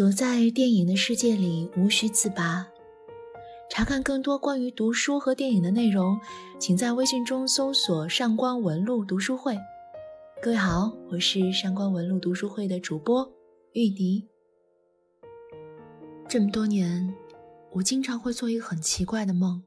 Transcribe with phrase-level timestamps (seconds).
[0.00, 2.66] 躲在电影的世界里，无需自拔。
[3.68, 6.18] 查看更多关于读书和电影的内容，
[6.58, 9.58] 请在微信中搜索“上官文露读书会”。
[10.40, 13.30] 各位好，我是上官文露读书会的主播
[13.74, 14.26] 玉笛。
[16.26, 17.14] 这么多年，
[17.70, 19.62] 我经常会做一个很奇怪的梦。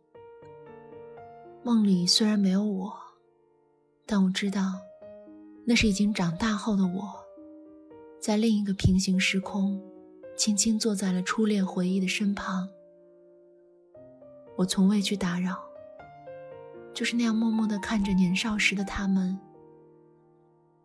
[1.61, 2.92] 梦里虽然没有我，
[4.07, 4.64] 但我知道，
[5.64, 7.04] 那是已经长大后的我，
[8.20, 9.79] 在另一个平行时空，
[10.36, 12.68] 轻轻坐在了初恋回忆的身旁。
[14.55, 15.57] 我从未去打扰，
[16.93, 19.38] 就是那样默默地看着年少时的他们。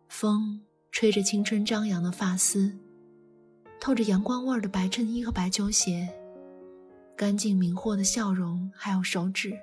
[0.07, 2.75] 风吹着青春张扬的发丝，
[3.79, 6.09] 透着阳光味儿的白衬衣和白球鞋，
[7.15, 9.53] 干净明豁的笑容，还有手指。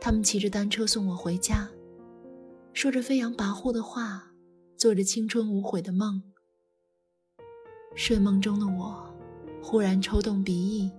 [0.00, 1.68] 他们骑着单车送我回家，
[2.72, 4.32] 说着飞扬跋扈的话，
[4.76, 6.22] 做着青春无悔的梦。
[7.94, 9.04] 睡梦中的我，
[9.62, 10.90] 忽然抽动鼻翼，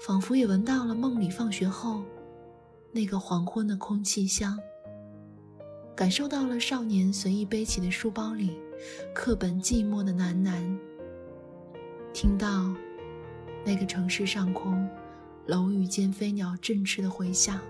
[0.00, 2.02] 仿佛也闻到了梦里放学后
[2.90, 4.58] 那个黄昏的空气香，
[5.94, 8.58] 感受到了少年随意背起的书包里
[9.14, 10.78] 课本寂寞的喃喃，
[12.12, 12.74] 听到
[13.64, 14.88] 那个城市上空
[15.46, 17.60] 楼宇间飞鸟振翅的回响。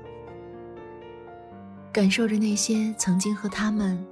[1.93, 4.03] 感受着那些曾经和他们，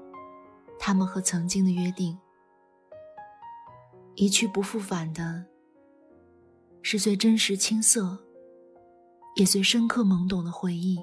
[0.79, 2.17] 他们和曾经的约定，
[4.21, 5.47] 一去不复返的，
[6.83, 8.19] 是最真实青涩，
[9.35, 10.99] 也最深刻懵懂的回忆。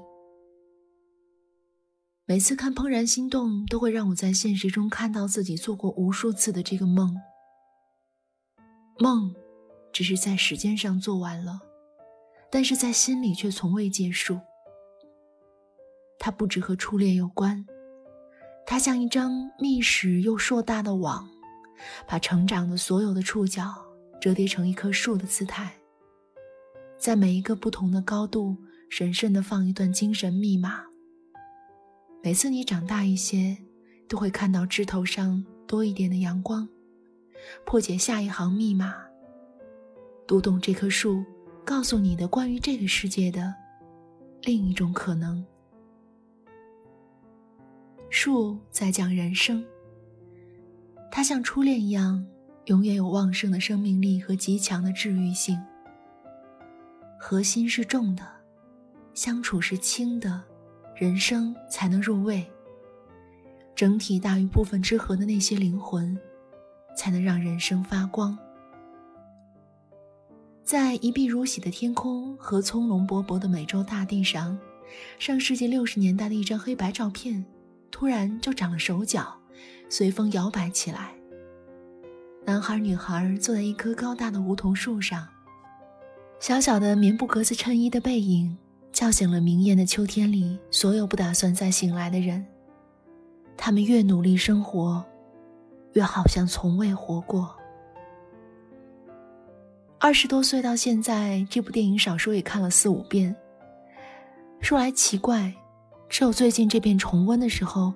[2.28, 7.12] 每次看《怦然心动》，都会让我在现实中看到自己做过无数次的这个梦。
[9.00, 9.34] 梦，
[9.92, 11.60] 只是在时间上做完了，
[12.52, 14.40] 但是在心里却从未结束。
[16.20, 17.66] 它不止和初恋有关，
[18.64, 21.28] 它像一张密实又硕大的网，
[22.08, 23.73] 把成长的所有的触角
[24.20, 25.73] 折叠成一棵树的姿态，
[26.98, 28.55] 在每一个不同的高度，
[28.89, 30.83] 神圣的放一段精神密码。
[32.23, 33.58] 每次你长大一些，
[34.08, 36.67] 都会看到枝头上多一点的阳光，
[37.65, 38.95] 破解下一行密码，
[40.26, 41.23] 读懂这棵树
[41.64, 43.54] 告诉你的关于这个世界的
[44.42, 45.45] 另一种可能。
[48.09, 49.64] 树在讲人生，
[51.17, 52.23] 它像初恋一样，
[52.66, 55.60] 永远有旺盛的生命力和极强的治愈性。
[57.20, 58.23] 核心是重的，
[59.16, 60.44] 相处是轻的，
[60.95, 62.45] 人生才能入味。
[63.73, 66.16] 整体大于部分之和的那些灵魂，
[66.95, 68.38] 才能让人生发光。
[70.64, 74.56] 在一碧如洗的天空和葱茏勃勃的美洲大地上，
[75.17, 77.44] 上世纪六十年代的一张黑白照片。
[77.89, 79.36] 突然就长了手脚，
[79.89, 81.11] 随风摇摆起来。
[82.45, 85.27] 男孩女孩坐在一棵高大的梧桐树上，
[86.39, 88.58] 小小的棉布格子衬衣的背影，
[88.92, 92.45] 叫醒了明艳的秋天里所有不打算再醒来的人。
[93.58, 95.03] 他们越努力生活，
[95.93, 97.53] 越好像从未活过。
[99.99, 103.36] 二十多岁到现在，这部电影少说也看了四五遍。
[104.61, 105.53] 说来奇怪。
[106.09, 107.93] 只有最近这遍重温的时候，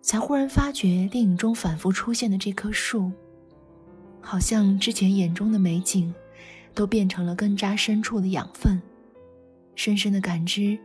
[0.00, 3.12] 才忽然发觉电影中反复出现的这棵树，
[4.20, 6.14] 好像之前眼中的美景，
[6.74, 8.80] 都变成了根扎深处的养分。
[9.74, 10.78] 深深的感知，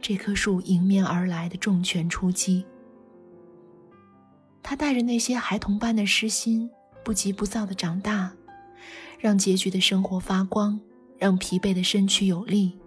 [0.00, 2.64] 这棵树迎面而来的重拳出击。
[4.62, 6.70] 他带着那些孩童般的诗心，
[7.04, 8.32] 不急不躁的长大，
[9.18, 10.78] 让拮据的生活发光，
[11.18, 12.78] 让疲惫的身躯有力。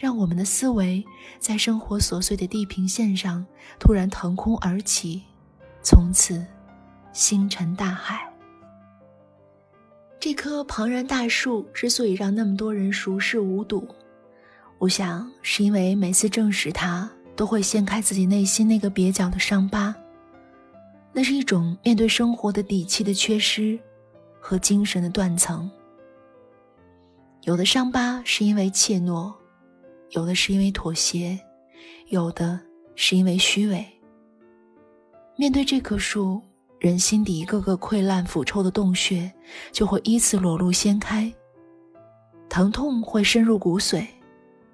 [0.00, 1.04] 让我们的思维
[1.38, 3.44] 在生活琐碎的地平线上
[3.78, 5.22] 突然腾空而起，
[5.82, 6.42] 从此
[7.12, 8.26] 星辰大海。
[10.18, 13.86] 这棵庞然大树之所以让那么多人熟视无睹，
[14.78, 19.94] 我想是因为每次正视它，都会掀开自己内心那个蹩脚的伤疤。
[21.12, 23.78] 那是一种面对生活的底气的缺失
[24.40, 25.70] 和精神的断层。
[27.42, 29.30] 有的伤疤是因为怯懦。
[30.10, 31.38] 有的是因为妥协，
[32.08, 32.60] 有的
[32.96, 33.86] 是因为虚伪。
[35.36, 36.42] 面对这棵树，
[36.78, 39.32] 人心底一个个溃烂腐臭的洞穴
[39.70, 41.32] 就会依次裸露掀开，
[42.48, 44.06] 疼痛会深入骨髓，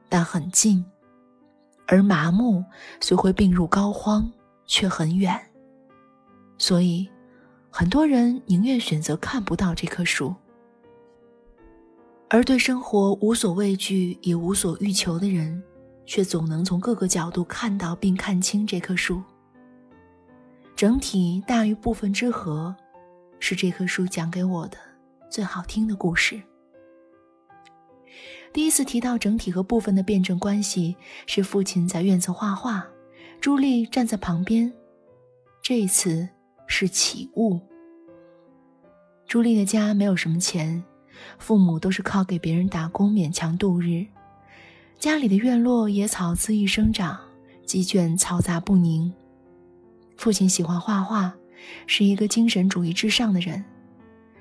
[0.09, 0.83] 但很近；
[1.87, 2.65] 而麻木
[3.01, 4.25] 虽会病入膏肓，
[4.67, 5.39] 却很远。
[6.59, 7.07] 所以，
[7.69, 10.35] 很多人宁愿选择看不到这棵树。
[12.29, 15.63] 而对生活无所畏惧也无所欲求的人，
[16.05, 19.23] 却总能从各个角度看到并看清这棵树。
[20.75, 22.75] 整体大于部分之和，
[23.39, 24.77] 是这棵树讲给我的
[25.31, 26.43] 最好听的故事。
[28.53, 30.97] 第一次提到整体和部分的辩证关系，
[31.27, 32.87] 是父亲在院子画画，
[33.41, 34.73] 朱莉站在旁边。
[35.63, 36.29] 这一次
[36.67, 37.61] 是起雾。
[39.27, 40.83] 朱莉的家没有什么钱，
[41.39, 44.07] 父母都是靠给别人打工勉强度日。
[44.99, 47.19] 家里的院落野草恣意生长，
[47.65, 49.13] 鸡圈嘈杂不宁。
[50.17, 51.35] 父亲喜欢画画，
[51.87, 53.63] 是一个精神主义至上的人，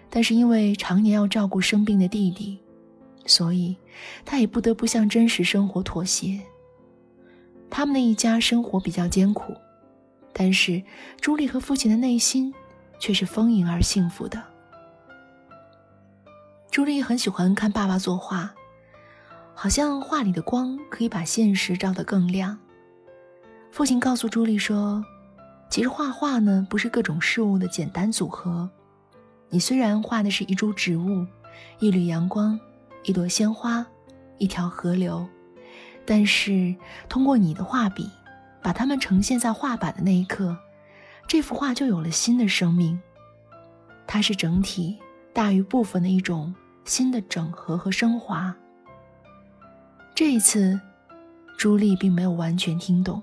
[0.10, 2.58] 但是因为常年要照顾生病的弟弟，
[3.26, 3.76] 所以
[4.24, 6.40] 他也不得不向真实生活妥协。
[7.70, 9.54] 他们的一家生活比较艰苦，
[10.32, 10.82] 但是
[11.20, 12.54] 朱莉和父亲的内心
[12.98, 14.42] 却是丰盈而幸福的。
[16.76, 18.54] 朱莉很喜欢看爸爸作画。
[19.54, 22.60] 好像画里的光可以把现实照得更亮。
[23.72, 25.02] 父亲告诉朱莉说
[25.72, 28.70] ：“其实画画呢，不是各种事物的简单组合。
[29.48, 31.26] 你虽然画的是一株植物、
[31.80, 32.60] 一缕阳光、
[33.04, 33.88] 一朵鲜花、
[34.38, 35.26] 一条河流，
[36.06, 36.76] 但是
[37.08, 38.12] 通过你的画笔，
[38.62, 40.58] 把它们呈现在画板的那一刻，
[41.26, 43.00] 这幅画就有了新的生命。
[44.06, 44.98] 它是整体
[45.32, 46.54] 大于部分的一种
[46.86, 48.56] 新的整合和升华。”
[50.16, 50.80] 这一次，
[51.58, 53.22] 朱莉并没有完全听懂。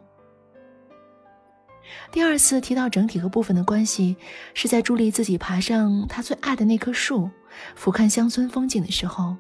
[2.11, 4.17] 第二次提到整体和部分的关系，
[4.55, 7.31] 是在朱莉自己爬上她最爱的那棵树，
[7.75, 9.37] 俯瞰乡村风景的时候，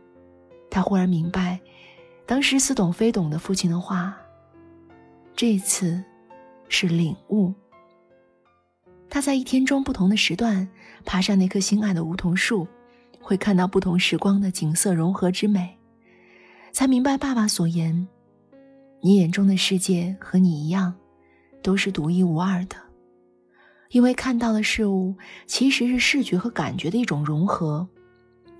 [0.70, 1.60] 她忽然明白，
[2.26, 4.16] 当时似懂非懂的父亲的话。
[5.34, 6.02] 这次，
[6.68, 7.52] 是领悟。
[9.08, 10.66] 他在一天中不同的时段
[11.04, 12.66] 爬上那棵心爱的梧桐树，
[13.22, 15.78] 会看到不同时光的景色融合之美。
[16.72, 18.08] 才明白爸爸所言，
[19.00, 20.94] 你眼中的世界和你一样，
[21.62, 22.76] 都是独一无二的，
[23.90, 25.14] 因为看到的事物
[25.46, 27.86] 其实是视觉和感觉的一种融合。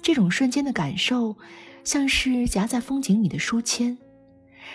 [0.01, 1.37] 这种瞬间的感受，
[1.85, 3.97] 像是夹在风景里的书签，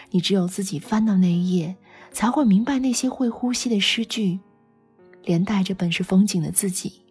[0.09, 1.75] 你只有自己翻到那一页，
[2.11, 4.39] 才会明白那些会呼吸的诗句，
[5.23, 7.01] 连带着本是风景的自己，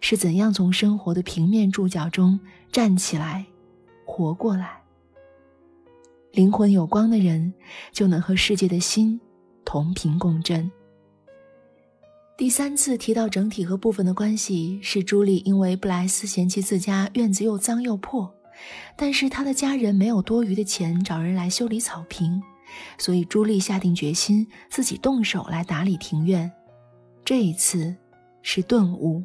[0.00, 2.38] 是怎样从生活的平面注脚中
[2.70, 3.46] 站起来，
[4.04, 4.80] 活过来。
[6.32, 7.52] 灵魂有光的人，
[7.92, 9.20] 就能和世界的心
[9.64, 10.70] 同频共振。
[12.36, 18.32] 第三次提到整体和部分的关系，是朱莉因为布莱斯嫌弃自家院子又脏又破，
[18.96, 22.40] 但是他的家人没有多余的钱找人来修理草坪，
[22.96, 26.48] 所以朱莉下定决心自己动手来打理庭院。
[27.24, 27.96] 这一次
[28.42, 29.24] 是顿悟，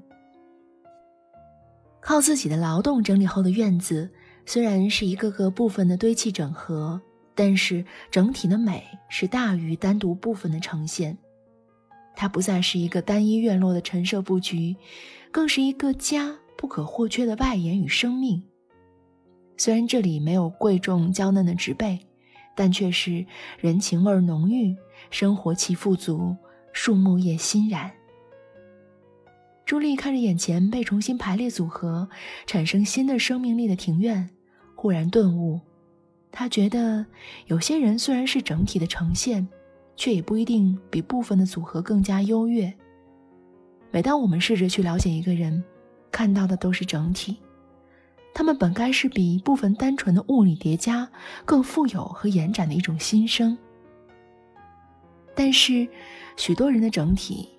[2.03, 4.09] 靠自己的劳动整理后的院子。
[4.45, 7.01] 虽然是一个个部分的堆砌整合，
[7.33, 11.17] 但是整体的美是大于单独部分的呈现。
[12.13, 14.75] 它不再是一个单一院落的陈设布局，
[15.31, 18.43] 更是一个家不可或缺的外延与生命。
[19.55, 21.97] 虽然这里没有贵重娇嫩的植被，
[22.53, 23.25] 但却是
[23.57, 24.75] 人情味浓郁，
[25.09, 26.35] 生活气富足，
[26.73, 27.89] 树木叶欣然。
[29.73, 32.07] 朱莉看着眼前被重新排列组合、
[32.45, 34.29] 产生新的生命力的庭院，
[34.75, 35.59] 忽然顿悟。
[36.31, 37.03] 她觉得，
[37.47, 39.47] 有些人虽然是整体的呈现，
[39.95, 42.71] 却也不一定比部分的组合更加优越。
[43.89, 45.63] 每当我们试着去了解一个人，
[46.11, 47.37] 看到的都是整体，
[48.31, 51.09] 他们本该是比部分单纯的物理叠加
[51.45, 53.57] 更富有和延展的一种新生。
[55.33, 55.87] 但是，
[56.37, 57.49] 许多人的整体，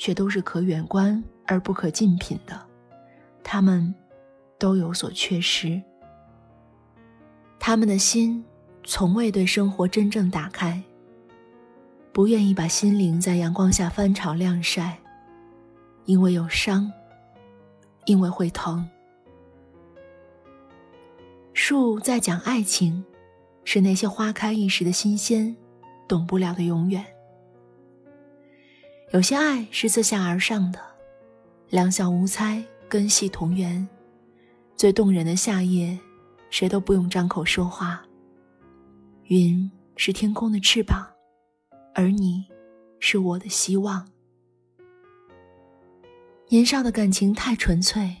[0.00, 1.22] 却都是可远观。
[1.46, 2.56] 而不可近品的，
[3.42, 3.92] 他们
[4.56, 5.82] 都有所缺失。
[7.58, 8.44] 他们的心
[8.84, 10.80] 从未对生活真正打开，
[12.12, 14.96] 不愿意把心灵在阳光下翻炒晾晒，
[16.04, 16.88] 因为有伤，
[18.04, 18.88] 因为会疼。
[21.52, 23.04] 树在讲爱情，
[23.64, 25.56] 是那些花开一时的新鲜，
[26.06, 27.04] 懂不了的永远。
[29.12, 30.78] 有些爱是自下而上的。
[31.68, 33.86] 两小无猜，根系同源。
[34.76, 35.98] 最动人的夏夜，
[36.48, 38.04] 谁都不用张口说话。
[39.24, 41.04] 云是天空的翅膀，
[41.92, 42.44] 而你，
[43.00, 44.08] 是我的希望。
[46.48, 48.14] 年少的感情太纯粹，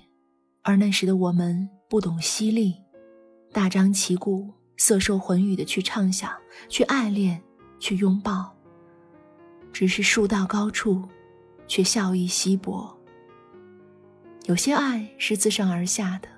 [0.62, 2.74] 而那时的我们不懂犀利，
[3.52, 6.32] 大张旗鼓、色受魂语的去畅想、
[6.68, 7.40] 去爱恋、
[7.78, 8.52] 去拥抱。
[9.72, 11.02] 只是树到高处，
[11.66, 12.96] 却笑意稀薄。
[14.46, 16.28] 有些爱是自上而下的，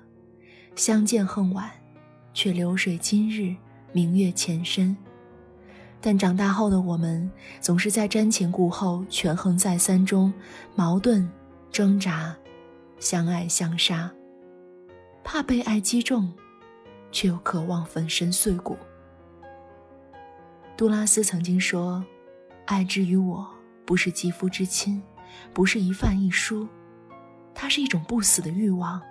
[0.75, 1.71] 相见恨晚，
[2.33, 3.55] 却流水今日，
[3.91, 4.95] 明月前身。
[5.99, 10.33] 但长大后的我们，总是在瞻前顾后、权衡再三中
[10.75, 11.27] 矛盾
[11.71, 12.35] 挣扎，
[12.99, 14.11] 相爱相杀。
[15.23, 16.31] 怕被爱击中，
[17.09, 18.77] 却又渴望粉身碎骨。
[20.75, 22.03] 杜拉斯曾经说
[22.65, 23.47] ：“爱之于我，
[23.85, 25.01] 不是肌肤之亲，
[25.53, 26.67] 不是一饭一书，
[27.53, 29.01] 它是一种不死的欲望，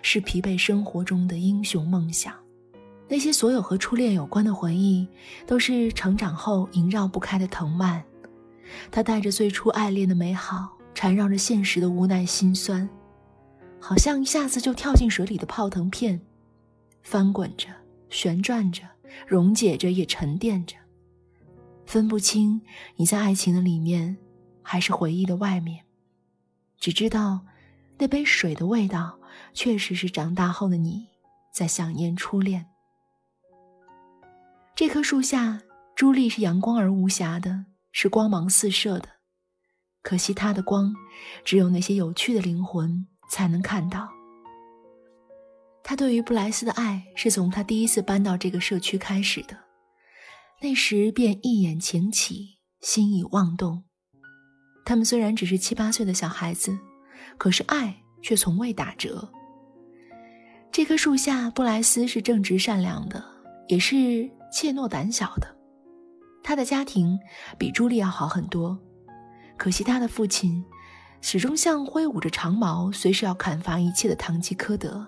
[0.00, 2.34] 是疲惫生活中的英雄梦想。
[3.08, 5.06] 那些所有和初恋有关的回忆，
[5.46, 8.02] 都是成长后萦绕不开的藤蔓。
[8.90, 12.88] 它带着最初爱恋的美好，缠绕着现实的无奈心酸。”
[13.78, 16.20] 好像一下子就跳进水里的泡腾片，
[17.02, 17.66] 翻滚着，
[18.08, 18.84] 旋转着，
[19.26, 20.76] 溶解着，也沉淀着，
[21.92, 22.62] 分不清
[22.96, 24.16] 你在爱情的里面，
[24.62, 25.84] 还是回忆的外面，
[26.78, 27.40] 只知道
[27.98, 29.18] 那杯水的味道，
[29.52, 31.06] 确实是长大后的你
[31.52, 32.64] 在想念初恋。
[34.74, 35.60] 这棵树下，
[35.94, 39.10] 朱莉是阳光而无瑕的，是光芒四射的，
[40.02, 40.94] 可惜她的光，
[41.44, 43.06] 只有那些有趣的灵魂。
[43.28, 44.10] 才能看到，
[45.82, 49.56] 他对于布莱斯的爱是从他第一次搬到这个社区开始的，
[50.62, 53.82] 那时便一眼情起，心已妄动。
[54.84, 56.78] 他们虽然只是七八岁的小孩子，
[57.36, 59.28] 可是爱却从未打折。
[60.70, 63.22] 这棵树下，布莱斯是正直善良的，
[63.66, 65.56] 也是怯懦胆小的。
[66.44, 67.18] 他的家庭
[67.58, 68.78] 比朱莉要好很多，
[69.58, 70.64] 可惜他的父亲。
[71.20, 75.06] 始终像挥舞着长矛，随时要砍伐一切的堂吉诃德。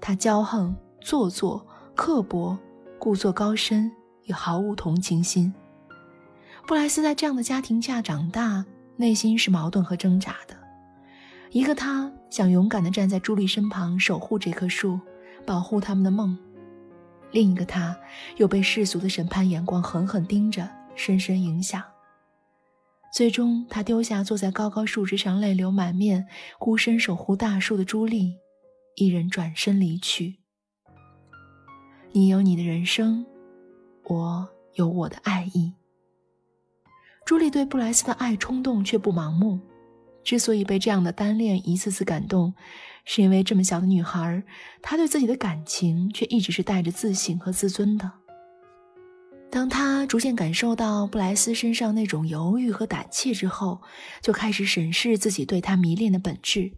[0.00, 2.58] 他骄横、做作、刻薄、
[2.98, 3.88] 故作高深，
[4.28, 5.52] 也毫无同情心。
[6.66, 8.64] 布莱斯在这样的家庭下长大，
[8.96, 10.56] 内心是矛盾和挣扎的。
[11.50, 15.00] 一个他想勇敢地站在朱莉身旁，守护这棵树，
[15.46, 16.36] 保护他们的梦；
[17.32, 17.98] 另一个他
[18.36, 21.82] 又被世俗的审判眼光狠狠盯着，深深影响。
[23.10, 26.26] 最终，他丢下坐在高高树枝上泪流满面、
[26.58, 28.34] 孤身守护大树的朱莉，
[28.96, 30.40] 一人转身离去。
[32.12, 33.24] 你有你的人生，
[34.08, 35.74] 我有我的爱意。
[37.26, 39.60] 朱莉对布莱斯的爱冲动却不盲目，
[40.24, 42.54] 之所以被这样的单恋一次次感动，
[43.04, 44.42] 是因为这么小的女孩，
[44.80, 48.10] 她对自己的感情却一直是带着自信和自尊的。
[49.50, 53.82] 当她逐渐感受到布莱斯身上那种犹豫和胆怯之后，
[54.22, 56.72] 就开始审视自己对他迷恋的本质。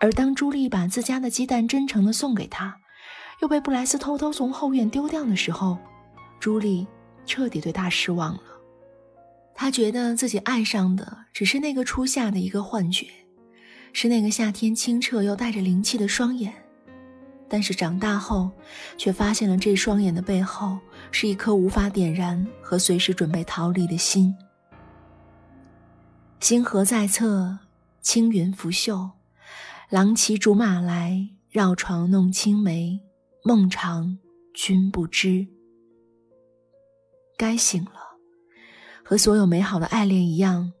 [0.00, 2.78] 而当朱莉把自家的鸡蛋真诚地送给他，
[3.40, 5.78] 又被布莱斯偷偷从后院丢掉的时候，
[6.44, 6.86] 朱莉
[7.24, 8.42] 彻底对他失望了。
[9.54, 13.06] 他觉得自己爱上的只是那个初夏的一个幻觉，
[13.94, 16.52] 是那个夏天清澈又带着灵气的双眼。
[17.48, 18.50] 但是长大后，
[18.98, 20.78] 却发现了这双眼的背后
[21.10, 24.36] 是一颗无法点燃和随时准备逃离的心。
[26.40, 27.58] 星河在侧，
[28.02, 29.12] 青云拂袖，
[29.88, 33.00] 郎骑竹马来，绕床弄青梅，
[33.44, 34.18] 梦长
[34.52, 35.53] 君不知。
[37.36, 38.00] 该醒了，
[39.04, 40.72] 和所有美好的爱恋一样，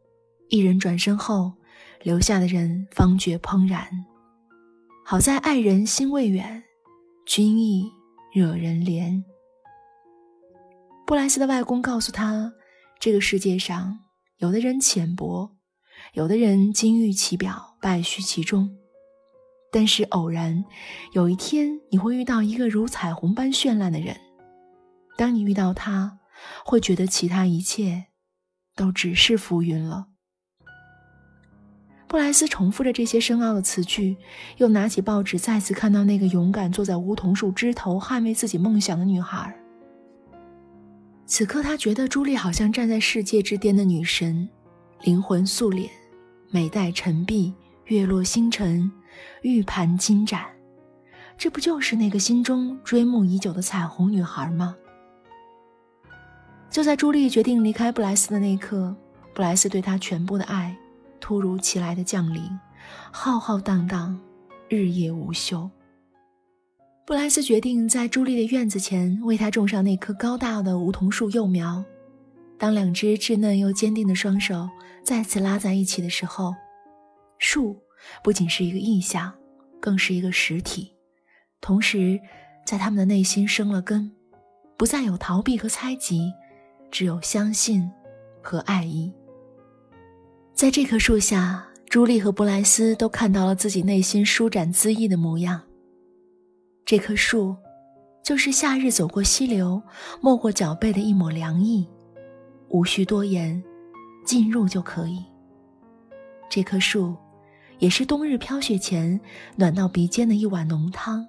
[0.48, 1.52] 一人转身后，
[2.02, 3.88] 留下的人方觉怦然。
[5.04, 6.62] 好在爱人心未远，
[7.26, 7.90] 君意
[8.32, 9.22] 惹人怜。
[11.06, 12.52] 布莱斯的外公告诉他，
[12.98, 13.98] 这个世界上
[14.38, 15.50] 有的人浅薄，
[16.14, 18.70] 有的人金玉其表，败絮其中。
[19.70, 20.64] 但是偶然
[21.12, 24.16] 有一天，你会遇到一个如彩虹般绚烂的人。
[25.18, 26.20] 当你遇到他，
[26.64, 28.06] 会觉得其他一切
[28.74, 30.06] 都只是浮云了。
[32.06, 34.16] 布莱斯重复着这些深奥的词句，
[34.58, 39.52] 又拿起报纸，再次看到那个勇敢坐在梧桐树枝头捍卫自己梦想的女孩。
[41.26, 44.48] 此刻，他觉得朱莉好像站在世界之巅的女神，
[45.00, 45.90] 灵魂素脸，
[46.50, 47.52] 美黛沉璧，
[47.86, 48.92] 月落星辰，
[49.42, 50.44] 玉盘金盏。
[51.36, 54.76] 这不就是那个心中追慕已久的彩虹女孩吗？
[56.74, 58.92] 就在朱莉决定离开布莱斯的那一刻，
[59.32, 60.76] 布莱斯对她全部的爱。
[61.20, 62.42] 突如其来的降临，
[63.12, 64.18] 浩浩荡荡，
[64.68, 65.70] 日夜无休。
[67.06, 71.84] 布莱斯决定在朱莉的院子前为她种上那棵高大的梧桐树幼苗。
[72.58, 74.68] 当两只稚嫩又坚定的双手
[75.04, 76.52] 再次拉在一起的时候，
[77.38, 77.80] 树
[78.20, 79.32] 不仅是一个意象，
[79.80, 80.92] 更是一个实体。
[81.60, 82.18] 同时，
[82.66, 84.10] 在他们的内心生了根，
[84.76, 86.32] 不再有逃避和猜忌，
[86.94, 87.90] 只有相信
[88.40, 89.12] 和爱意。
[90.52, 95.60] 在这棵树下，朱莉和布莱斯都看到了自己内心舒展恣意的模样。
[96.84, 97.56] 这棵树，
[98.22, 99.82] 就是夏日走过溪流，
[100.22, 101.84] 没过脚背的一抹凉意，
[102.68, 103.60] 无需多言，
[104.24, 105.18] 进入就可以。
[106.48, 107.16] 这棵树，
[107.80, 109.20] 也是冬日飘雪前
[109.56, 111.26] 暖到鼻尖的一碗浓汤，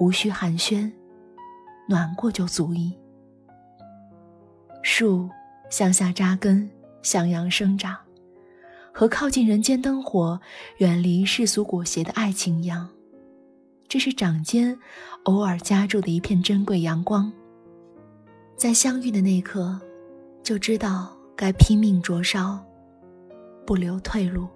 [0.00, 0.90] 无需寒暄，
[1.86, 2.96] 暖过就足矣。
[4.82, 5.28] 树
[5.68, 6.68] 向下扎根，
[7.02, 7.96] 向阳生长，
[8.92, 10.40] 和靠近人间灯火、
[10.78, 12.88] 远离世俗裹挟的爱情一样，
[13.88, 14.76] 这是掌间
[15.24, 17.32] 偶尔夹住的一片珍贵阳光。
[18.56, 19.80] 在相遇的那刻，
[20.42, 22.58] 就知道该拼命灼烧，
[23.66, 24.48] 不留退路。